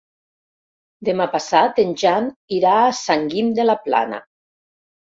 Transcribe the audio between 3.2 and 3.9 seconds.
Guim de la